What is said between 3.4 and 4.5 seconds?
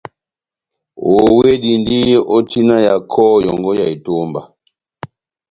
yɔ́ngɔ ya etomba